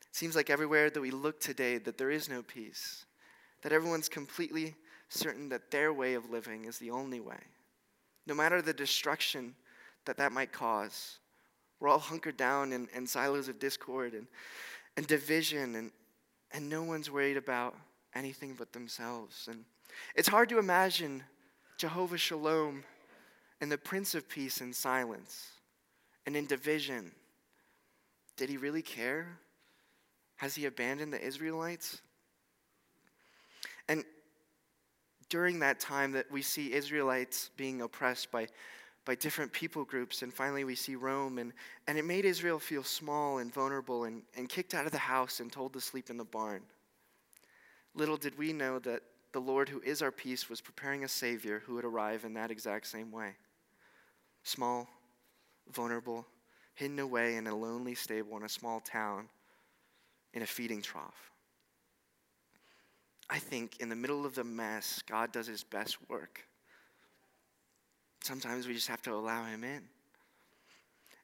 [0.02, 3.06] It seems like everywhere that we look today that there is no peace
[3.62, 4.76] that everyone's completely
[5.08, 7.40] certain that their way of living is the only way.
[8.28, 9.56] No matter the destruction
[10.04, 11.20] that that might cause,
[11.80, 14.28] we're all hunkered down in, in silos of discord and,
[14.98, 15.92] and division, and,
[16.52, 17.76] and no one's worried about
[18.14, 19.48] anything but themselves.
[19.50, 19.64] And
[20.16, 21.24] it's hard to imagine
[21.78, 22.84] Jehovah Shalom
[23.60, 25.48] and the Prince of Peace in silence
[26.26, 27.12] and in division.
[28.38, 29.40] Did he really care?
[30.38, 32.02] Has he abandoned the Israelites?
[33.88, 34.04] And
[35.30, 38.48] during that time that we see Israelites being oppressed by,
[39.06, 41.54] by different people groups, and finally we see Rome, and,
[41.88, 45.40] and it made Israel feel small and vulnerable and, and kicked out of the house
[45.40, 46.62] and told to sleep in the barn.
[47.96, 49.02] Little did we know that
[49.34, 52.52] the Lord, who is our peace, was preparing a Savior who would arrive in that
[52.52, 53.32] exact same way.
[54.44, 54.88] Small,
[55.72, 56.26] vulnerable,
[56.74, 59.30] hidden away in a lonely stable in a small town
[60.34, 61.32] in a feeding trough.
[63.30, 66.44] I think in the middle of the mess, God does his best work.
[68.24, 69.82] Sometimes we just have to allow him in.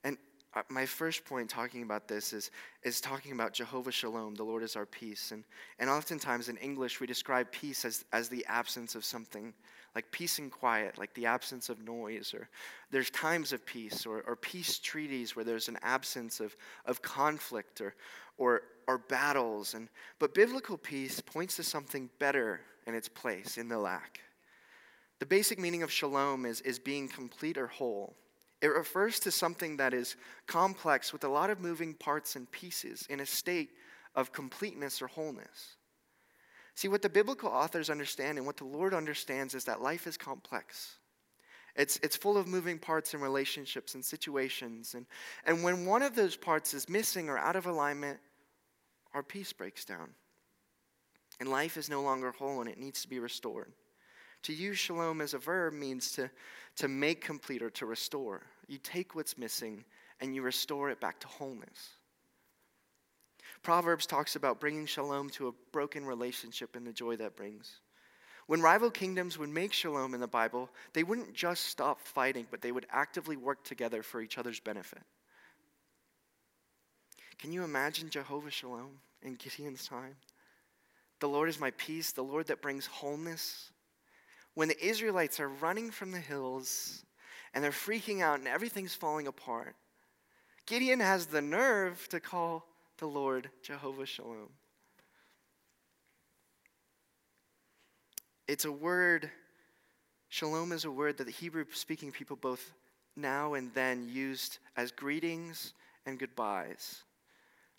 [0.03, 0.17] And
[0.55, 2.49] uh, my first point talking about this is,
[2.83, 5.31] is talking about Jehovah Shalom, the Lord is our peace.
[5.31, 5.43] And,
[5.77, 9.53] and oftentimes in English, we describe peace as, as the absence of something,
[9.93, 12.33] like peace and quiet, like the absence of noise.
[12.33, 12.49] Or
[12.89, 16.55] there's times of peace, or, or peace treaties where there's an absence of,
[16.85, 17.93] of conflict, or,
[18.39, 19.75] or, or battles.
[19.75, 24.21] And, but biblical peace points to something better in its place, in the lack.
[25.19, 28.15] The basic meaning of shalom is, is being complete or whole.
[28.61, 30.15] It refers to something that is
[30.47, 33.69] complex with a lot of moving parts and pieces in a state
[34.15, 35.75] of completeness or wholeness.
[36.73, 40.17] See, what the biblical authors understand and what the Lord understands is that life is
[40.17, 40.97] complex.
[41.75, 44.95] It's, it's full of moving parts and relationships and situations.
[44.95, 45.05] And,
[45.45, 48.19] and when one of those parts is missing or out of alignment,
[49.13, 50.09] our peace breaks down.
[51.39, 53.71] And life is no longer whole and it needs to be restored.
[54.47, 56.29] To use shalom as a verb means to,
[56.77, 58.43] to make complete or to restore.
[58.69, 59.83] You take what's missing
[60.21, 61.89] and you restore it back to wholeness.
[63.61, 67.81] Proverbs talks about bringing shalom to a broken relationship and the joy that brings.
[68.45, 72.61] When rival kingdoms would make shalom in the Bible, they wouldn't just stop fighting, but
[72.61, 75.03] they would actively work together for each other's benefit.
[77.37, 80.15] Can you imagine Jehovah Shalom in Gideon's time?
[81.19, 83.71] The Lord is my peace, the Lord that brings wholeness.
[84.57, 87.05] When the Israelites are running from the hills
[87.53, 89.75] and they're freaking out and everything's falling apart,
[90.65, 92.65] Gideon has the nerve to call
[92.97, 94.49] the Lord Jehovah Shalom.
[98.47, 99.29] It's a word,
[100.29, 102.73] shalom is a word that the Hebrew speaking people both
[103.15, 105.75] now and then used as greetings
[106.07, 107.03] and goodbyes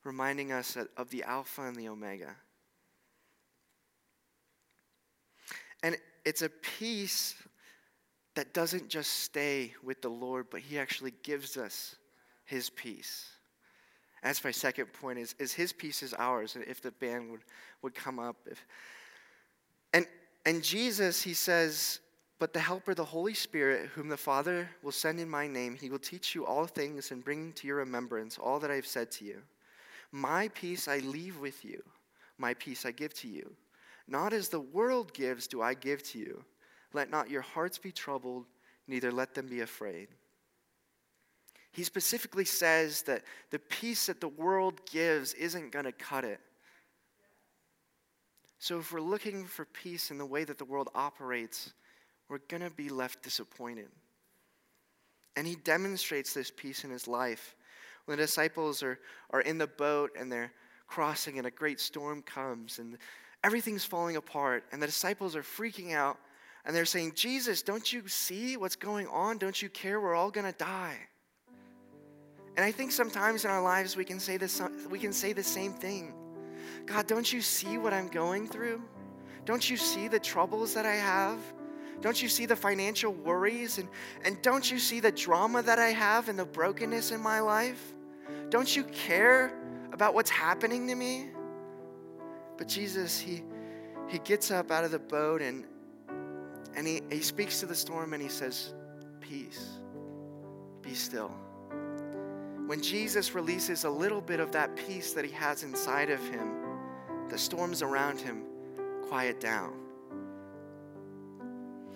[0.04, 2.36] reminding us of the Alpha and the Omega.
[5.82, 5.96] And
[6.28, 7.34] it's a peace
[8.34, 11.96] that doesn't just stay with the Lord, but He actually gives us
[12.44, 13.30] His peace.
[14.22, 17.40] That's my second point is, is His peace is ours, And if the band would,
[17.80, 18.36] would come up.
[18.44, 18.62] If,
[19.94, 20.06] and,
[20.44, 22.00] and Jesus, He says,
[22.38, 25.88] but the Helper, the Holy Spirit, whom the Father will send in my name, He
[25.88, 29.10] will teach you all things and bring to your remembrance all that I have said
[29.12, 29.40] to you.
[30.12, 31.82] My peace I leave with you,
[32.36, 33.56] my peace I give to you.
[34.08, 36.44] Not as the world gives, do I give to you.
[36.94, 38.46] Let not your hearts be troubled,
[38.86, 40.08] neither let them be afraid.
[41.72, 46.40] He specifically says that the peace that the world gives isn't going to cut it.
[48.58, 51.72] So, if we're looking for peace in the way that the world operates,
[52.28, 53.88] we're going to be left disappointed.
[55.36, 57.54] And he demonstrates this peace in his life.
[58.06, 58.98] When the disciples are,
[59.30, 60.50] are in the boat and they're
[60.88, 62.98] crossing, and a great storm comes, and
[63.44, 66.18] everything's falling apart, and the disciples are freaking out,
[66.64, 69.38] and they're saying, Jesus, don't you see what's going on?
[69.38, 70.00] Don't you care?
[70.00, 70.98] We're all going to die.
[72.56, 75.44] And I think sometimes in our lives we can say this we can say the
[75.44, 76.12] same thing.
[76.86, 78.82] God, don't you see what I'm going through?
[79.44, 81.38] Don't you see the troubles that I have?
[82.00, 83.78] Don't you see the financial worries?
[83.78, 83.88] And,
[84.24, 87.94] and don't you see the drama that I have and the brokenness in my life?
[88.50, 89.52] Don't you care
[89.92, 91.30] about what's happening to me?
[92.58, 93.42] But Jesus, he,
[94.08, 95.64] he gets up out of the boat and,
[96.76, 98.74] and he, he speaks to the storm and he says,
[99.20, 99.78] Peace,
[100.82, 101.32] be still
[102.68, 106.50] when Jesus releases a little bit of that peace that he has inside of him,
[107.30, 108.42] the storms around him
[109.08, 109.72] quiet down.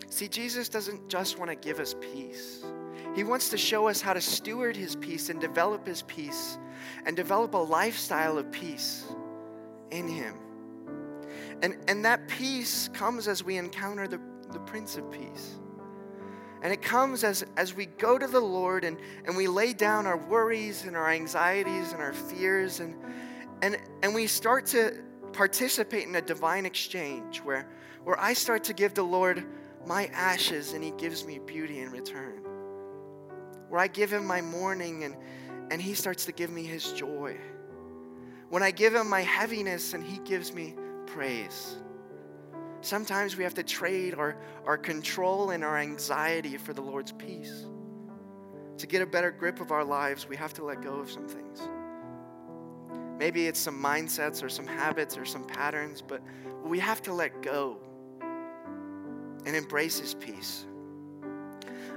[0.09, 2.64] See, Jesus doesn't just want to give us peace.
[3.14, 6.57] He wants to show us how to steward his peace and develop his peace
[7.05, 9.05] and develop a lifestyle of peace
[9.90, 10.37] in him.
[11.62, 14.20] And, and that peace comes as we encounter the,
[14.53, 15.61] the Prince of Peace.
[16.62, 20.07] And it comes as, as we go to the Lord and, and we lay down
[20.07, 22.96] our worries and our anxieties and our fears, and,
[23.62, 27.68] and, and we start to participate in a divine exchange where,
[28.05, 29.44] where I start to give the Lord
[29.87, 32.44] my ashes and He gives me beauty in return.
[33.68, 35.16] Where I give Him my mourning and,
[35.70, 37.37] and He starts to give me His joy.
[38.51, 40.75] When I give Him my heaviness and He gives me
[41.12, 41.77] praise.
[42.81, 47.66] Sometimes we have to trade our, our control and our anxiety for the Lord's peace.
[48.79, 51.29] To get a better grip of our lives, we have to let go of some
[51.29, 51.61] things.
[53.18, 56.22] Maybe it's some mindsets or some habits or some patterns, but
[56.64, 57.79] we have to let go
[59.46, 60.66] and embrace His peace.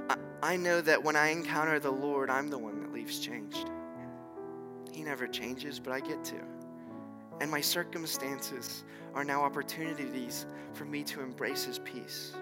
[0.08, 3.70] I, I know that when I encounter the Lord, I'm the one that leaves changed.
[4.92, 6.55] He never changes, but I get to.
[7.40, 12.34] And my circumstances are now opportunities for me to embrace His peace.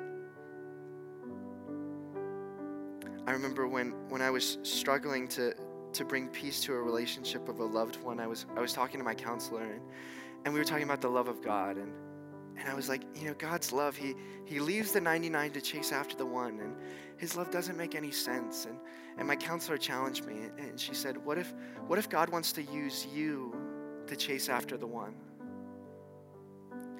[3.26, 5.54] I remember when, when I was struggling to,
[5.94, 8.98] to bring peace to a relationship of a loved one, I was, I was talking
[8.98, 9.80] to my counselor, and,
[10.44, 11.76] and we were talking about the love of God.
[11.76, 11.92] And,
[12.58, 15.90] and I was like, you know, God's love, he, he leaves the 99 to chase
[15.90, 16.76] after the one, and
[17.16, 18.66] His love doesn't make any sense.
[18.66, 18.78] And,
[19.16, 21.54] and my counselor challenged me, and she said, what if,
[21.86, 23.54] what if God wants to use you
[24.08, 25.14] to chase after the one?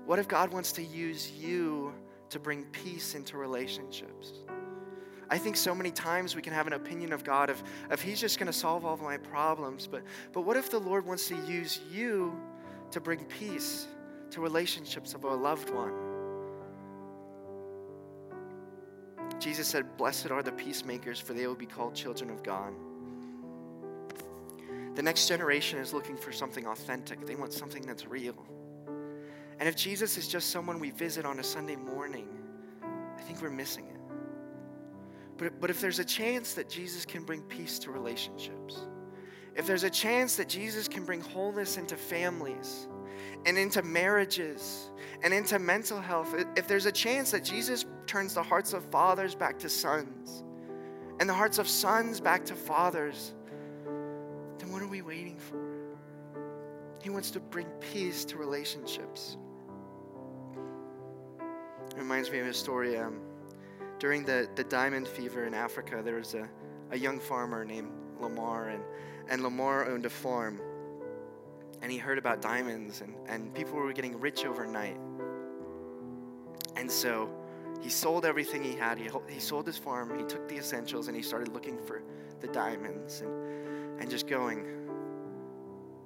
[0.06, 1.92] What if God wants to use you
[2.30, 4.32] to bring peace into relationships?
[5.30, 8.20] I think so many times we can have an opinion of God of, of He's
[8.20, 9.86] just going to solve all of my problems.
[9.86, 12.38] But, but what if the Lord wants to use you
[12.90, 13.86] to bring peace
[14.30, 15.92] to relationships of a loved one?
[19.38, 22.72] Jesus said, Blessed are the peacemakers, for they will be called children of God.
[24.94, 28.36] The next generation is looking for something authentic, they want something that's real.
[29.58, 32.28] And if Jesus is just someone we visit on a Sunday morning,
[33.16, 33.94] I think we're missing it.
[35.36, 38.86] But, but if there's a chance that Jesus can bring peace to relationships,
[39.56, 42.88] if there's a chance that Jesus can bring wholeness into families
[43.46, 44.90] and into marriages
[45.22, 49.34] and into mental health, if there's a chance that Jesus turns the hearts of fathers
[49.34, 50.42] back to sons
[51.20, 53.34] and the hearts of sons back to fathers,
[54.74, 55.56] what are we waiting for?
[57.00, 59.36] He wants to bring peace to relationships.
[61.92, 62.98] It reminds me of a story.
[62.98, 63.20] Um,
[64.00, 66.48] during the, the diamond fever in Africa, there was a,
[66.90, 68.82] a young farmer named Lamar, and,
[69.28, 70.60] and Lamar owned a farm.
[71.80, 74.98] And he heard about diamonds, and, and people were getting rich overnight.
[76.74, 77.30] And so
[77.80, 78.98] he sold everything he had.
[78.98, 82.02] He, he sold his farm, he took the essentials, and he started looking for
[82.40, 83.43] the diamonds and,
[83.98, 84.66] and just going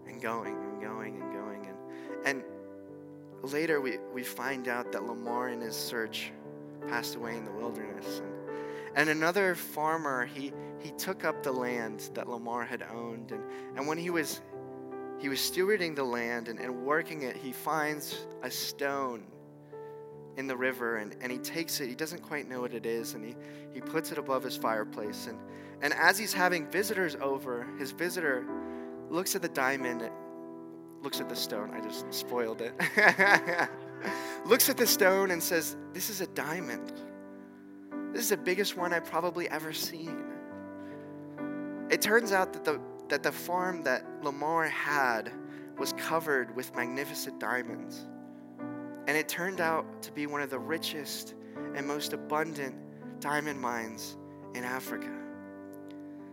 [0.06, 1.66] and going and going and going.
[1.66, 2.42] And,
[3.42, 6.32] and later we, we find out that Lamar in his search
[6.88, 8.20] passed away in the wilderness.
[8.20, 8.34] And,
[8.96, 13.32] and another farmer, he, he took up the land that Lamar had owned.
[13.32, 13.42] And,
[13.76, 14.40] and when he was,
[15.18, 19.24] he was stewarding the land and, and working it, he finds a stone
[20.36, 21.88] in the river and, and he takes it.
[21.88, 23.14] He doesn't quite know what it is.
[23.14, 23.36] And he,
[23.72, 25.26] he puts it above his fireplace.
[25.28, 25.38] And,
[25.82, 28.46] and as he's having visitors over, his visitor
[29.10, 30.10] looks at the diamond
[31.02, 31.70] looks at the stone.
[31.72, 32.74] I just spoiled it.
[34.44, 36.92] looks at the stone and says, This is a diamond.
[38.12, 40.24] This is the biggest one I've probably ever seen.
[41.90, 45.32] It turns out that the, that the farm that Lamar had
[45.78, 48.06] was covered with magnificent diamonds.
[49.06, 51.34] And it turned out to be one of the richest
[51.74, 52.74] and most abundant
[53.20, 54.16] diamond mines
[54.54, 55.17] in Africa.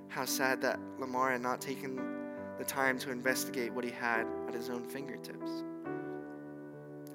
[0.08, 2.00] How sad that Lamar had not taken
[2.58, 5.64] the time to investigate what he had at his own fingertips.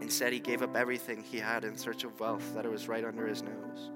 [0.00, 3.04] Instead, he gave up everything he had in search of wealth that it was right
[3.04, 3.90] under his nose.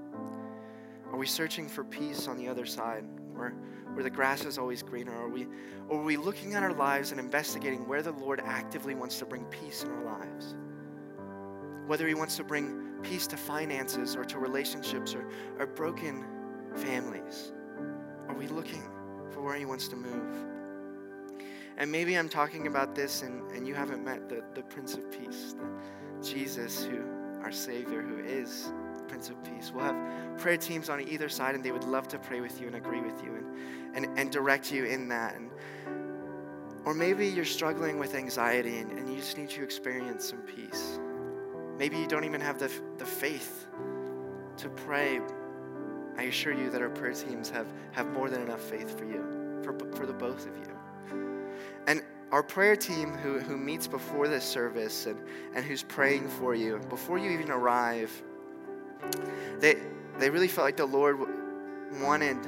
[1.10, 3.50] Are we searching for peace on the other side, where,
[3.92, 5.12] where the grass is always greener?
[5.12, 5.46] Are we,
[5.88, 9.26] or are we looking at our lives and investigating where the Lord actively wants to
[9.26, 10.56] bring peace in our lives?
[11.86, 15.28] Whether He wants to bring peace to finances or to relationships or,
[15.58, 16.24] or broken
[16.74, 17.52] families.
[18.34, 18.82] Are we looking
[19.30, 20.44] for where He wants to move?
[21.76, 25.08] And maybe I'm talking about this and, and you haven't met the, the Prince of
[25.12, 25.54] Peace,
[26.20, 27.04] Jesus, who
[27.44, 28.72] our Savior, who is
[29.06, 29.70] Prince of Peace.
[29.72, 32.66] We'll have prayer teams on either side, and they would love to pray with you
[32.66, 35.36] and agree with you and, and, and direct you in that.
[35.36, 35.50] And,
[36.84, 40.98] or maybe you're struggling with anxiety and, and you just need to experience some peace.
[41.78, 43.68] Maybe you don't even have the, the faith
[44.56, 45.20] to pray.
[46.16, 49.60] I assure you that our prayer teams have, have more than enough faith for you,
[49.62, 50.64] for, for the both of you.
[51.86, 52.02] And
[52.32, 55.18] our prayer team who, who meets before this service and,
[55.54, 58.10] and who's praying for you, before you even arrive,
[59.60, 59.76] they,
[60.18, 61.18] they really felt like the Lord
[62.00, 62.38] wanted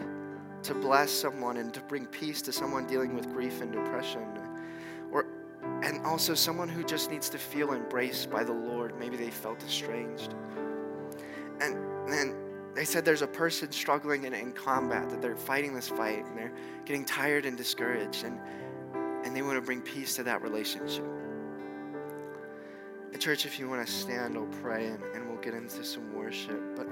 [0.62, 4.26] to bless someone and to bring peace to someone dealing with grief and depression.
[5.12, 5.26] Or,
[5.82, 8.98] and also someone who just needs to feel embraced by the Lord.
[8.98, 10.34] Maybe they felt estranged.
[12.86, 16.52] Said there's a person struggling in, in combat, that they're fighting this fight and they're
[16.84, 18.38] getting tired and discouraged, and,
[19.24, 21.04] and they want to bring peace to that relationship.
[23.12, 25.84] And church, if you want to stand, we will pray and, and we'll get into
[25.84, 26.60] some worship.
[26.76, 26.86] But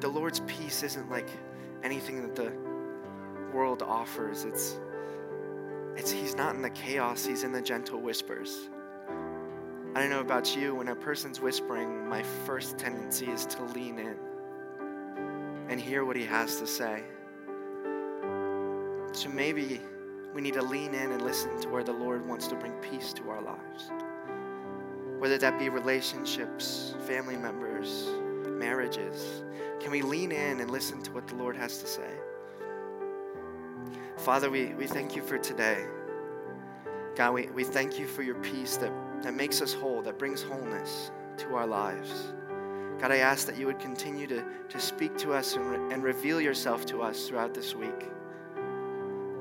[0.00, 1.28] the Lord's peace isn't like
[1.84, 2.52] anything that the
[3.54, 4.44] world offers.
[4.44, 4.80] It's
[5.96, 8.68] it's he's not in the chaos, he's in the gentle whispers.
[9.92, 13.98] I don't know about you, when a person's whispering, my first tendency is to lean
[13.98, 14.16] in
[15.68, 17.02] and hear what he has to say.
[19.12, 19.80] So maybe
[20.32, 23.12] we need to lean in and listen to where the Lord wants to bring peace
[23.14, 23.90] to our lives.
[25.18, 28.10] Whether that be relationships, family members,
[28.46, 29.42] marriages.
[29.80, 32.10] Can we lean in and listen to what the Lord has to say?
[34.18, 35.84] Father, we, we thank you for today.
[37.16, 40.42] God, we, we thank you for your peace that, that makes us whole, that brings
[40.42, 42.32] wholeness to our lives.
[43.00, 46.02] God, I ask that you would continue to, to speak to us and, re- and
[46.02, 48.08] reveal yourself to us throughout this week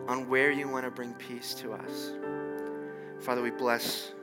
[0.07, 2.13] on where you want to bring peace to us.
[3.19, 4.13] Father, we bless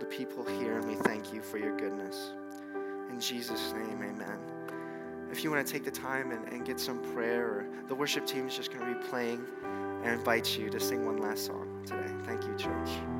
[0.00, 2.32] the people here and we thank you for your goodness.
[3.10, 4.38] In Jesus' name, amen.
[5.30, 8.26] If you want to take the time and, and get some prayer, or the worship
[8.26, 9.44] team is just going to be playing
[10.02, 12.12] and invite you to sing one last song today.
[12.24, 13.19] Thank you, church.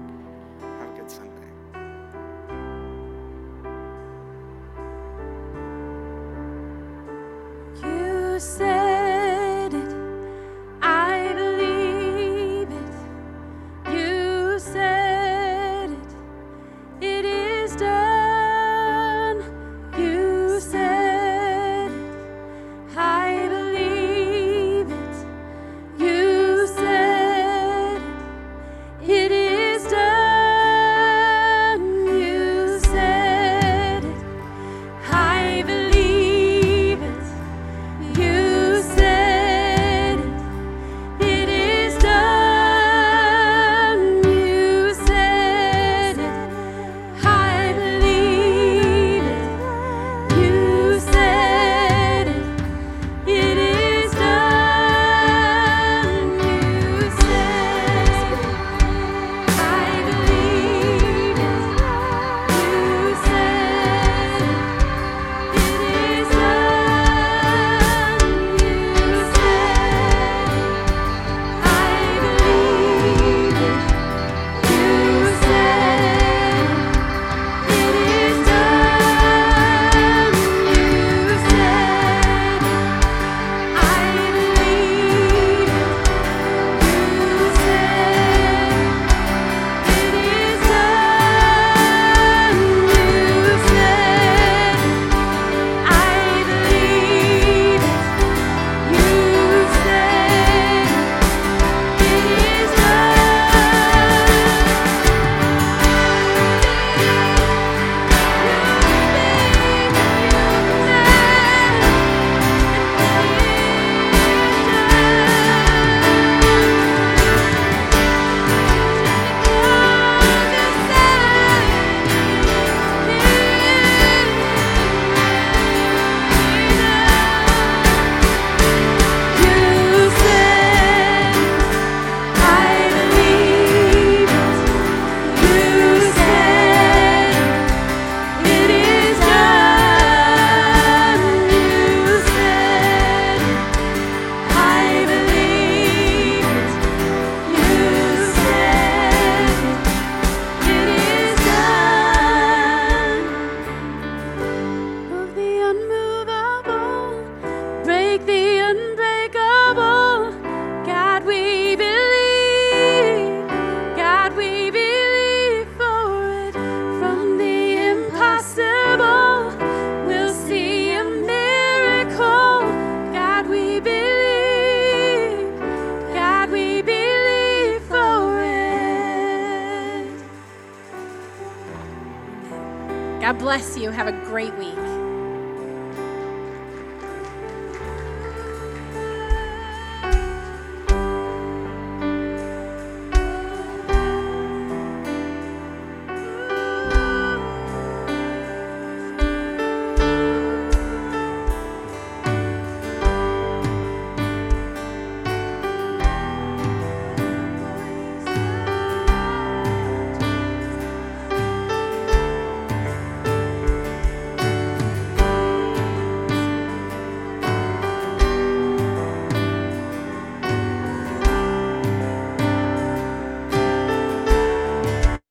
[183.91, 183.97] You.
[183.97, 184.80] Have a great week.